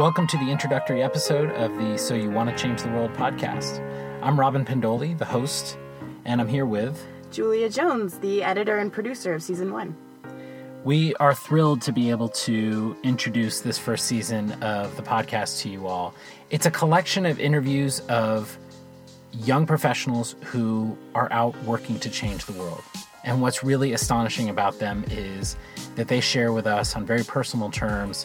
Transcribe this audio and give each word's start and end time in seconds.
Welcome 0.00 0.26
to 0.28 0.38
the 0.38 0.50
introductory 0.50 1.02
episode 1.02 1.50
of 1.50 1.76
the 1.76 1.98
So 1.98 2.14
You 2.14 2.30
Want 2.30 2.48
to 2.48 2.56
Change 2.56 2.80
the 2.80 2.88
World 2.88 3.12
podcast. 3.12 3.80
I'm 4.22 4.40
Robin 4.40 4.64
Pendoley, 4.64 5.18
the 5.18 5.26
host, 5.26 5.76
and 6.24 6.40
I'm 6.40 6.48
here 6.48 6.64
with 6.64 7.06
Julia 7.30 7.68
Jones, 7.68 8.18
the 8.20 8.42
editor 8.42 8.78
and 8.78 8.90
producer 8.90 9.34
of 9.34 9.42
season 9.42 9.74
one. 9.74 9.94
We 10.84 11.14
are 11.16 11.34
thrilled 11.34 11.82
to 11.82 11.92
be 11.92 12.08
able 12.08 12.30
to 12.30 12.96
introduce 13.02 13.60
this 13.60 13.76
first 13.76 14.06
season 14.06 14.52
of 14.62 14.96
the 14.96 15.02
podcast 15.02 15.60
to 15.60 15.68
you 15.68 15.86
all. 15.86 16.14
It's 16.48 16.64
a 16.64 16.70
collection 16.70 17.26
of 17.26 17.38
interviews 17.38 18.00
of 18.08 18.56
young 19.34 19.66
professionals 19.66 20.34
who 20.44 20.96
are 21.14 21.30
out 21.30 21.54
working 21.64 22.00
to 22.00 22.08
change 22.08 22.46
the 22.46 22.54
world. 22.54 22.82
And 23.22 23.42
what's 23.42 23.62
really 23.62 23.92
astonishing 23.92 24.48
about 24.48 24.78
them 24.78 25.04
is 25.10 25.56
that 25.96 26.08
they 26.08 26.20
share 26.20 26.54
with 26.54 26.66
us 26.66 26.96
on 26.96 27.04
very 27.04 27.22
personal 27.22 27.70
terms 27.70 28.24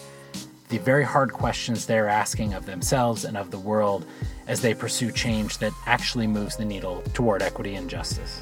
the 0.69 0.77
very 0.79 1.03
hard 1.03 1.31
questions 1.31 1.85
they're 1.85 2.09
asking 2.09 2.53
of 2.53 2.65
themselves 2.65 3.25
and 3.25 3.37
of 3.37 3.51
the 3.51 3.59
world 3.59 4.05
as 4.47 4.61
they 4.61 4.73
pursue 4.73 5.11
change 5.11 5.59
that 5.59 5.71
actually 5.85 6.27
moves 6.27 6.55
the 6.55 6.65
needle 6.65 7.03
toward 7.13 7.41
equity 7.41 7.75
and 7.75 7.89
justice. 7.89 8.41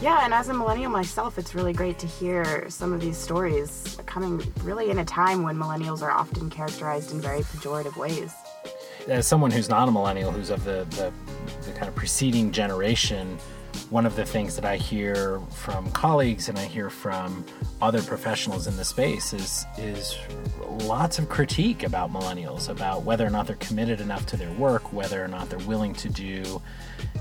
Yeah, 0.00 0.24
and 0.24 0.34
as 0.34 0.48
a 0.50 0.54
millennial 0.54 0.90
myself, 0.90 1.38
it's 1.38 1.54
really 1.54 1.72
great 1.72 1.98
to 2.00 2.06
hear 2.06 2.68
some 2.68 2.92
of 2.92 3.00
these 3.00 3.16
stories 3.16 3.98
coming 4.04 4.42
really 4.62 4.90
in 4.90 4.98
a 4.98 5.04
time 5.04 5.42
when 5.42 5.56
millennials 5.56 6.02
are 6.02 6.10
often 6.10 6.50
characterized 6.50 7.12
in 7.12 7.20
very 7.20 7.40
pejorative 7.40 7.96
ways. 7.96 8.32
As 9.08 9.26
someone 9.26 9.50
who's 9.50 9.70
not 9.70 9.88
a 9.88 9.92
millennial, 9.92 10.30
who's 10.30 10.50
of 10.50 10.64
the, 10.64 10.86
the, 10.90 11.12
the 11.62 11.72
kind 11.72 11.88
of 11.88 11.94
preceding 11.94 12.52
generation, 12.52 13.38
one 13.90 14.04
of 14.04 14.16
the 14.16 14.24
things 14.24 14.56
that 14.56 14.64
I 14.64 14.76
hear 14.76 15.40
from 15.52 15.90
colleagues 15.92 16.48
and 16.48 16.58
I 16.58 16.64
hear 16.64 16.90
from 16.90 17.44
other 17.80 18.02
professionals 18.02 18.66
in 18.66 18.76
the 18.76 18.84
space 18.84 19.32
is 19.32 19.64
is 19.78 20.18
lots 20.82 21.18
of 21.18 21.28
critique 21.28 21.84
about 21.84 22.12
millennials, 22.12 22.68
about 22.68 23.04
whether 23.04 23.24
or 23.24 23.30
not 23.30 23.46
they're 23.46 23.56
committed 23.56 24.00
enough 24.00 24.26
to 24.26 24.36
their 24.36 24.50
work, 24.52 24.92
whether 24.92 25.22
or 25.22 25.28
not 25.28 25.48
they're 25.48 25.58
willing 25.60 25.94
to 25.94 26.08
do 26.08 26.60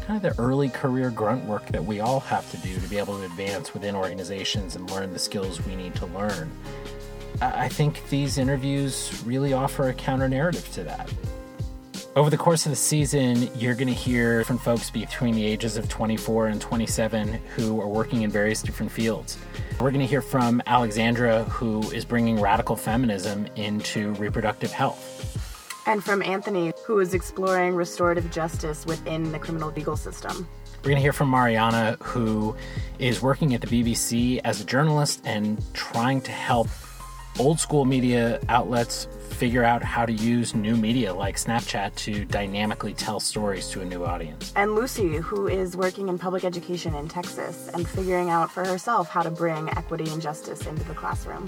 kind 0.08 0.24
of 0.24 0.36
the 0.36 0.42
early 0.42 0.70
career 0.70 1.10
grunt 1.10 1.46
work 1.46 1.68
that 1.68 1.84
we 1.84 2.00
all 2.00 2.20
have 2.20 2.50
to 2.52 2.58
do 2.58 2.80
to 2.80 2.88
be 2.88 2.98
able 2.98 3.18
to 3.18 3.26
advance 3.26 3.74
within 3.74 3.96
organizations 3.96 4.76
and 4.76 4.90
learn 4.92 5.14
the 5.14 5.20
skills 5.20 5.64
we 5.66 5.76
need 5.76 5.94
to 5.96 6.06
learn. 6.08 6.52
I 7.42 7.68
think 7.68 8.08
these 8.10 8.38
interviews 8.38 9.24
really 9.26 9.54
offer 9.54 9.90
a 9.90 9.94
counter 9.94 10.30
narrative 10.30 10.72
to 10.74 10.84
that. 10.84 11.12
Over 12.16 12.30
the 12.30 12.38
course 12.38 12.66
of 12.66 12.70
the 12.70 12.78
season, 12.78 13.50
you're 13.58 13.76
going 13.76 13.90
to 13.90 13.94
hear 13.94 14.46
from 14.46 14.58
folks 14.58 14.90
between 14.90 15.36
the 15.36 15.46
ages 15.46 15.76
of 15.76 15.90
24 15.90 16.48
and 16.48 16.62
27 16.62 17.28
who 17.58 17.82
are 17.82 17.90
working 17.90 18.22
in 18.22 18.32
various 18.32 18.62
different 18.62 18.90
fields. 18.90 19.38
We're 19.82 19.92
going 19.92 20.00
to 20.00 20.08
hear 20.08 20.22
from 20.22 20.64
Alexandra, 20.66 21.44
who 21.44 21.82
is 21.92 22.06
bringing 22.06 22.40
radical 22.40 22.78
feminism 22.78 23.48
into 23.58 24.14
reproductive 24.14 24.72
health. 24.72 25.84
And 25.88 26.02
from 26.02 26.24
Anthony, 26.24 26.72
who 26.86 27.00
is 27.00 27.14
exploring 27.14 27.76
restorative 27.76 28.32
justice 28.32 28.86
within 28.86 29.34
the 29.34 29.38
criminal 29.38 29.72
legal 29.72 29.98
system. 29.98 30.48
We're 30.78 30.92
going 30.92 30.96
to 30.96 31.02
hear 31.02 31.12
from 31.12 31.30
Mariana, 31.30 31.98
who 32.02 32.56
is 32.98 33.22
working 33.22 33.54
at 33.54 33.60
the 33.60 33.68
BBC 33.68 34.40
as 34.46 34.62
a 34.62 34.64
journalist 34.64 35.22
and 35.26 35.62
trying 35.74 36.22
to 36.22 36.32
help 36.32 36.70
old 37.40 37.60
school 37.60 37.86
media 37.86 38.40
outlets 38.50 39.08
figure 39.30 39.64
out 39.64 39.84
how 39.84 40.06
to 40.06 40.14
use 40.14 40.56
new 40.56 40.78
media 40.78 41.14
like 41.14 41.36
Snapchat 41.36 41.94
to 41.96 42.24
dynamically 42.26 42.94
tell 42.94 43.20
stories 43.20 43.68
to 43.70 43.82
a 43.82 43.86
new 43.86 44.06
audience. 44.06 44.54
And 44.56 44.76
Lucy, 44.76 45.18
who 45.18 45.48
is 45.48 45.76
working 45.76 46.08
in 46.08 46.18
public 46.18 46.46
education 46.46 46.96
in 46.96 47.10
Texas 47.10 47.70
and 47.74 47.88
figuring 47.88 48.30
out 48.30 48.50
for 48.50 48.66
herself 48.66 49.10
how 49.10 49.22
to 49.22 49.30
bring 49.30 49.70
equity 49.78 50.10
and 50.10 50.22
justice 50.22 50.66
into 50.66 50.84
the 50.86 50.94
classroom. 50.94 51.46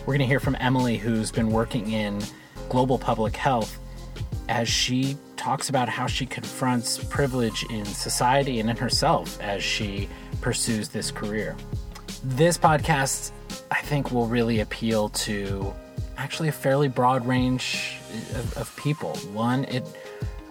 We're 0.00 0.12
going 0.12 0.20
to 0.20 0.26
hear 0.26 0.38
from 0.38 0.56
Emily, 0.60 0.98
who's 0.98 1.32
been 1.32 1.50
working 1.50 1.90
in 1.90 2.22
global 2.68 2.96
public 2.96 3.34
health 3.34 3.78
as 4.48 4.68
she 4.68 5.16
talks 5.36 5.68
about 5.68 5.88
how 5.88 6.06
she 6.06 6.26
confronts 6.26 7.02
privilege 7.04 7.64
in 7.70 7.84
society 7.84 8.60
and 8.60 8.70
in 8.70 8.76
herself 8.76 9.40
as 9.40 9.64
she 9.64 10.08
pursues 10.40 10.88
this 10.88 11.10
career. 11.10 11.56
This 12.22 12.56
podcast, 12.56 13.32
I 13.70 13.80
think, 13.82 14.12
will 14.12 14.26
really 14.26 14.60
appeal 14.60 15.08
to 15.10 15.74
actually 16.16 16.48
a 16.48 16.52
fairly 16.52 16.88
broad 16.88 17.26
range 17.26 17.98
of, 18.34 18.56
of 18.56 18.76
people. 18.76 19.16
One, 19.32 19.64
it 19.64 19.84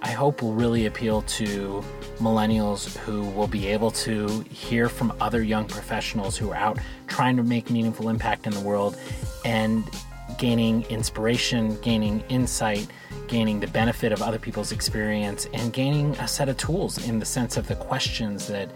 I 0.05 0.11
hope 0.11 0.43
will 0.43 0.53
really 0.53 0.85
appeal 0.85 1.23
to 1.23 1.83
millennials 2.19 2.95
who 2.97 3.23
will 3.31 3.47
be 3.47 3.65
able 3.65 3.89
to 3.91 4.41
hear 4.51 4.87
from 4.87 5.11
other 5.19 5.41
young 5.41 5.65
professionals 5.65 6.37
who 6.37 6.51
are 6.51 6.55
out 6.55 6.77
trying 7.07 7.35
to 7.37 7.43
make 7.43 7.71
meaningful 7.71 8.09
impact 8.09 8.45
in 8.45 8.53
the 8.53 8.59
world 8.59 8.95
and 9.43 9.89
gaining 10.37 10.83
inspiration, 10.83 11.75
gaining 11.81 12.19
insight, 12.29 12.87
gaining 13.27 13.59
the 13.59 13.67
benefit 13.67 14.11
of 14.11 14.21
other 14.21 14.37
people's 14.37 14.71
experience, 14.71 15.47
and 15.53 15.73
gaining 15.73 16.11
a 16.17 16.27
set 16.27 16.49
of 16.49 16.57
tools 16.57 17.07
in 17.07 17.17
the 17.17 17.25
sense 17.25 17.57
of 17.57 17.67
the 17.67 17.75
questions 17.75 18.47
that 18.47 18.69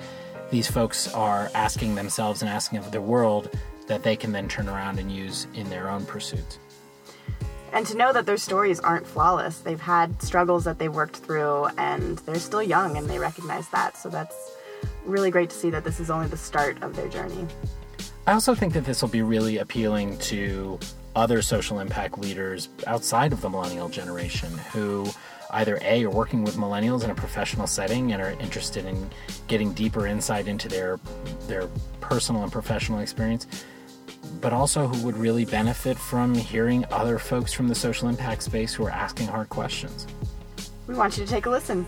these 0.49 0.67
folks 0.67 1.13
are 1.13 1.51
asking 1.53 1.93
themselves 1.93 2.41
and 2.41 2.49
asking 2.49 2.79
of 2.79 2.91
the 2.91 3.01
world 3.01 3.51
that 3.89 4.03
they 4.03 4.15
can 4.15 4.31
then 4.31 4.47
turn 4.47 4.69
around 4.69 4.99
and 4.99 5.11
use 5.11 5.45
in 5.53 5.69
their 5.69 5.89
own 5.89 6.05
pursuits 6.05 6.59
and 7.73 7.85
to 7.87 7.97
know 7.97 8.11
that 8.13 8.25
their 8.25 8.37
stories 8.37 8.79
aren't 8.79 9.05
flawless. 9.05 9.59
They've 9.59 9.79
had 9.79 10.21
struggles 10.21 10.63
that 10.63 10.79
they've 10.79 10.93
worked 10.93 11.17
through, 11.17 11.67
and 11.77 12.17
they're 12.19 12.39
still 12.39 12.63
young 12.63 12.97
and 12.97 13.09
they 13.09 13.19
recognize 13.19 13.67
that. 13.69 13.97
So 13.97 14.09
that's 14.09 14.57
really 15.05 15.31
great 15.31 15.49
to 15.49 15.55
see 15.55 15.69
that 15.69 15.83
this 15.83 15.99
is 15.99 16.09
only 16.09 16.27
the 16.27 16.37
start 16.37 16.81
of 16.81 16.95
their 16.95 17.07
journey. 17.07 17.45
I 18.27 18.33
also 18.33 18.53
think 18.55 18.73
that 18.73 18.85
this 18.85 19.01
will 19.01 19.09
be 19.09 19.21
really 19.21 19.57
appealing 19.57 20.17
to 20.19 20.79
other 21.15 21.41
social 21.41 21.79
impact 21.79 22.17
leaders 22.17 22.69
outside 22.85 23.33
of 23.33 23.41
the 23.41 23.49
millennial 23.49 23.89
generation 23.89 24.55
who 24.71 25.07
either 25.51 25.79
A 25.81 26.03
are 26.05 26.11
working 26.11 26.43
with 26.43 26.55
millennials 26.55 27.03
in 27.03 27.09
a 27.09 27.15
professional 27.15 27.65
setting 27.65 28.13
and 28.13 28.21
are 28.21 28.31
interested 28.39 28.85
in 28.85 29.09
getting 29.47 29.73
deeper 29.73 30.05
insight 30.05 30.47
into 30.47 30.69
their 30.69 30.99
their 31.47 31.67
personal 31.99 32.43
and 32.43 32.51
professional 32.51 32.99
experience 32.99 33.47
but 34.41 34.53
also 34.53 34.87
who 34.87 35.05
would 35.05 35.17
really 35.17 35.45
benefit 35.45 35.97
from 35.97 36.33
hearing 36.33 36.85
other 36.91 37.19
folks 37.19 37.53
from 37.53 37.67
the 37.67 37.75
social 37.75 38.07
impact 38.07 38.43
space 38.43 38.73
who 38.73 38.85
are 38.85 38.91
asking 38.91 39.27
hard 39.27 39.49
questions. 39.49 40.07
We 40.87 40.95
want 40.95 41.17
you 41.17 41.25
to 41.25 41.29
take 41.29 41.45
a 41.45 41.49
listen. 41.49 41.85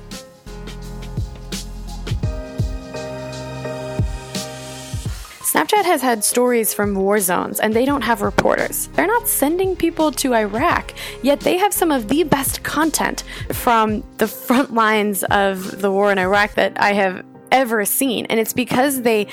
Snapchat 5.51 5.83
has 5.83 6.01
had 6.01 6.23
stories 6.23 6.73
from 6.73 6.95
war 6.95 7.19
zones 7.19 7.59
and 7.59 7.73
they 7.73 7.83
don't 7.83 8.03
have 8.03 8.21
reporters. 8.21 8.87
They're 8.93 9.05
not 9.05 9.27
sending 9.27 9.75
people 9.75 10.09
to 10.13 10.33
Iraq, 10.33 10.93
yet 11.23 11.41
they 11.41 11.57
have 11.57 11.73
some 11.73 11.91
of 11.91 12.07
the 12.07 12.23
best 12.23 12.63
content 12.63 13.23
from 13.51 14.01
the 14.17 14.29
front 14.29 14.73
lines 14.73 15.25
of 15.25 15.81
the 15.81 15.91
war 15.91 16.09
in 16.09 16.19
Iraq 16.19 16.53
that 16.53 16.79
I 16.79 16.93
have 16.93 17.25
ever 17.51 17.83
seen. 17.83 18.27
And 18.27 18.39
it's 18.39 18.53
because 18.53 19.01
they 19.01 19.27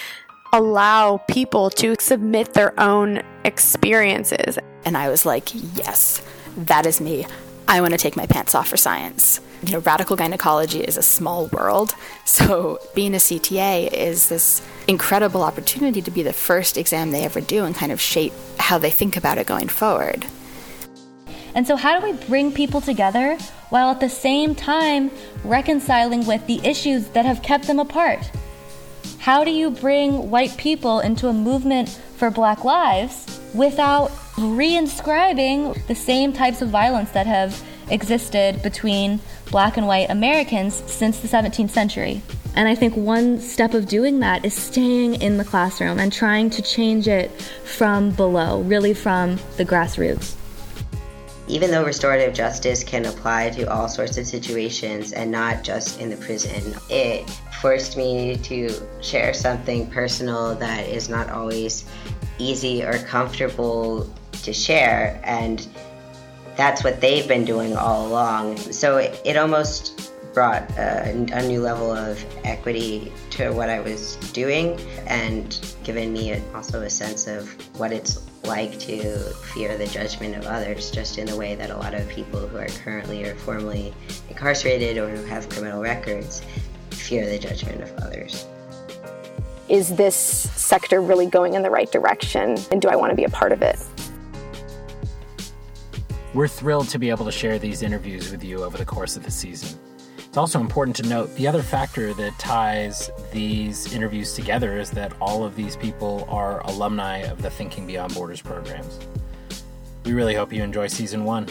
allow 0.53 1.19
people 1.29 1.71
to 1.71 1.97
submit 2.01 2.55
their 2.55 2.79
own 2.81 3.23
experiences. 3.45 4.59
And 4.85 4.97
I 4.97 5.09
was 5.09 5.27
like, 5.27 5.51
yes, 5.77 6.23
that 6.57 6.87
is 6.87 7.01
me. 7.01 7.27
I 7.67 7.81
want 7.83 7.93
to 7.93 7.99
take 7.99 8.17
my 8.17 8.27
pants 8.27 8.55
off 8.55 8.69
for 8.69 8.79
science. 8.79 9.41
You 9.63 9.73
know, 9.73 9.79
radical 9.81 10.17
gynecology 10.17 10.81
is 10.81 10.97
a 10.97 11.03
small 11.03 11.49
world. 11.49 11.95
So 12.25 12.79
being 12.95 13.15
a 13.15 13.19
GTA 13.19 13.93
is 13.93 14.29
this 14.29 14.63
incredible 14.87 15.43
opportunity 15.43 16.01
to 16.03 16.11
be 16.11 16.23
the 16.23 16.33
first 16.33 16.79
exam 16.79 17.11
they 17.11 17.25
ever 17.25 17.41
do 17.41 17.65
and 17.65 17.75
kind 17.75 17.93
of 17.93 18.01
shape 18.01 18.33
how 18.59 18.79
they 18.79 18.91
think 18.91 19.17
about 19.17 19.39
it 19.39 19.47
going 19.47 19.69
forward. 19.69 20.25
And 21.55 21.67
so, 21.67 21.77
how 21.77 21.99
do 21.99 22.07
we 22.07 22.13
bring 22.27 22.53
people 22.53 22.81
together 22.81 23.37
while 23.71 23.91
at 23.91 24.01
the 24.01 24.09
same 24.09 24.55
time 24.55 25.11
reconciling 25.45 26.25
with 26.27 26.47
the 26.47 26.61
issues 26.65 27.09
that 27.09 27.25
have 27.25 27.43
kept 27.43 27.67
them 27.67 27.81
apart? 27.81 28.31
How 29.29 29.45
do 29.45 29.51
you 29.51 29.69
bring 29.69 30.31
white 30.31 30.57
people 30.57 31.01
into 31.01 31.29
a 31.29 31.35
movement 31.35 31.91
for 32.17 32.31
black 32.31 32.65
lives 32.65 33.39
without 33.53 34.09
reinscribing 34.37 35.87
the 35.87 35.95
same 35.95 36.33
types 36.33 36.63
of 36.63 36.71
violence 36.71 37.11
that 37.11 37.27
have 37.27 37.63
existed 37.91 38.63
between 38.63 39.21
black 39.51 39.77
and 39.77 39.87
white 39.87 40.09
Americans 40.09 40.83
since 40.91 41.21
the 41.21 41.29
17th 41.29 41.69
century? 41.69 42.23
And 42.57 42.69
I 42.69 42.75
think 42.75 42.97
one 42.97 43.39
step 43.39 43.75
of 43.75 43.87
doing 43.87 44.21
that 44.21 44.47
is 44.47 44.55
staying 44.55 45.21
in 45.21 45.37
the 45.37 45.45
classroom 45.45 45.99
and 45.99 46.11
trying 46.11 46.49
to 46.49 46.63
change 46.63 47.07
it 47.07 47.31
from 47.67 48.13
below, 48.13 48.63
really 48.63 48.95
from 48.95 49.39
the 49.59 49.65
grassroots. 49.67 50.37
Even 51.49 51.71
though 51.71 51.85
restorative 51.85 52.33
justice 52.33 52.83
can 52.83 53.05
apply 53.05 53.51
to 53.51 53.71
all 53.71 53.91
sorts 53.91 54.17
of 54.17 54.27
situations 54.27 55.13
and 55.13 55.31
not 55.31 55.65
just 55.65 56.01
in 56.01 56.09
the 56.09 56.17
prison, 56.17 56.75
it 56.89 57.31
forced 57.61 57.97
me 57.97 58.37
to 58.39 58.71
share 59.01 59.35
something 59.35 59.91
personal 59.91 60.55
that 60.57 60.87
is 60.87 61.09
not 61.09 61.29
always 61.31 61.85
easy 62.39 62.85
or 62.85 62.99
comfortable 62.99 64.13
to 64.43 64.53
share. 64.53 65.21
And 65.25 65.67
that's 66.57 66.85
what 66.85 67.01
they've 67.01 67.27
been 67.27 67.45
doing 67.45 67.77
all 67.77 68.07
along. 68.07 68.57
So 68.59 68.99
it, 68.99 69.21
it 69.25 69.37
almost 69.37 70.13
brought 70.35 70.71
a, 70.79 71.11
a, 71.33 71.49
new 71.49 71.61
level 71.61 71.91
of 71.91 72.25
equity 72.45 73.13
to 73.31 73.51
what 73.51 73.69
I 73.69 73.81
was 73.81 74.17
doing 74.33 74.79
and 75.07 75.75
given 75.83 76.13
me 76.13 76.33
a, 76.33 76.55
also 76.55 76.83
a 76.83 76.91
sense 76.91 77.27
of 77.27 77.49
what 77.79 77.93
it's 77.93 78.25
like 78.45 78.79
to 78.81 79.19
fear 79.53 79.77
the 79.77 79.87
judgment 79.87 80.37
of 80.37 80.47
others, 80.47 80.91
just 80.91 81.19
in 81.19 81.27
the 81.27 81.37
way 81.37 81.55
that 81.55 81.71
a 81.71 81.77
lot 81.77 81.95
of 81.95 82.09
people 82.09 82.47
who 82.47 82.57
are 82.57 82.69
currently 82.69 83.25
or 83.25 83.35
formerly 83.37 83.93
incarcerated 84.29 84.97
or 84.97 85.09
who 85.09 85.25
have 85.25 85.49
criminal 85.49 85.83
records 85.83 86.43
fear 86.99 87.29
the 87.29 87.39
judgment 87.39 87.83
of 87.83 87.91
others. 87.99 88.47
Is 89.69 89.97
this 89.97 90.17
sector 90.17 91.01
really 91.01 91.27
going 91.27 91.55
in 91.55 91.63
the 91.63 91.71
right 91.71 91.91
direction? 91.91 92.57
And 92.71 92.81
do 92.81 92.89
I 92.89 92.97
want 92.97 93.11
to 93.11 93.17
be 93.17 93.25
a 93.25 93.29
part 93.29 93.53
of 93.53 93.63
it? 93.63 93.79
We're 96.35 96.49
thrilled 96.49 96.89
to 96.91 96.99
be 96.99 97.11
able 97.11 97.25
to 97.25 97.33
share 97.33 97.59
these 97.59 97.83
interviews 97.83 98.31
with 98.31 98.45
you 98.45 98.63
over 98.65 98.79
the 98.79 98.85
course 98.85 99.17
of 99.17 99.25
the 99.25 99.31
season. 99.31 99.79
It's 100.19 100.37
also 100.37 100.61
important 100.61 100.95
to 100.97 101.03
note 101.05 101.35
the 101.37 101.49
other 101.49 101.63
factor 101.63 102.13
that 102.15 102.39
ties 102.39 103.11
these 103.33 103.95
interviews 103.95 104.35
together 104.35 104.77
is 104.77 104.91
that 104.91 105.13
all 105.21 105.43
of 105.43 105.57
these 105.57 105.75
people 105.75 106.27
are 106.29 106.61
alumni 106.67 107.19
of 107.19 107.41
the 107.41 107.49
Thinking 107.49 107.87
Beyond 107.87 108.15
Borders 108.15 108.43
programs. 108.43 108.99
We 110.05 110.13
really 110.13 110.35
hope 110.35 110.53
you 110.53 110.63
enjoy 110.63 110.89
season 110.89 111.25
one. 111.25 111.47